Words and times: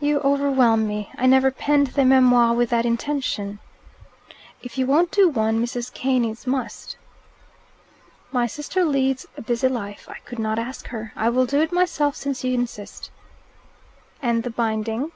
"You 0.00 0.20
overwhelm 0.20 0.88
me. 0.88 1.10
I 1.18 1.26
never 1.26 1.50
penned 1.50 1.88
the 1.88 2.06
memoir 2.06 2.54
with 2.54 2.70
that 2.70 2.86
intention." 2.86 3.58
"If 4.62 4.78
you 4.78 4.86
won't 4.86 5.10
do 5.10 5.28
one, 5.28 5.62
Mrs. 5.62 5.92
Keynes 5.92 6.46
must!" 6.46 6.96
"My 8.32 8.46
sister 8.46 8.82
leads 8.82 9.26
a 9.36 9.42
busy 9.42 9.68
life. 9.68 10.08
I 10.08 10.20
could 10.24 10.38
not 10.38 10.58
ask 10.58 10.86
her. 10.88 11.12
I 11.14 11.28
will 11.28 11.44
do 11.44 11.60
it 11.60 11.70
myself 11.70 12.16
since 12.16 12.42
you 12.44 12.54
insist." 12.54 13.10
"And 14.22 14.42
the 14.42 14.48
binding?" 14.48 15.12